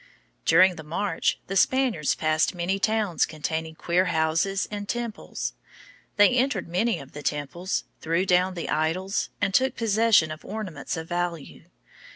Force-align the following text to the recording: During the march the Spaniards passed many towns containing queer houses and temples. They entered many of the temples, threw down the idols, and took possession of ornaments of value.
During 0.45 0.77
the 0.77 0.83
march 0.83 1.37
the 1.45 1.55
Spaniards 1.55 2.15
passed 2.15 2.55
many 2.55 2.79
towns 2.79 3.23
containing 3.27 3.75
queer 3.75 4.05
houses 4.05 4.67
and 4.71 4.89
temples. 4.89 5.53
They 6.15 6.29
entered 6.31 6.67
many 6.67 6.97
of 6.97 7.11
the 7.11 7.21
temples, 7.21 7.83
threw 7.99 8.25
down 8.25 8.55
the 8.55 8.67
idols, 8.67 9.29
and 9.41 9.53
took 9.53 9.75
possession 9.75 10.31
of 10.31 10.43
ornaments 10.43 10.97
of 10.97 11.07
value. 11.07 11.65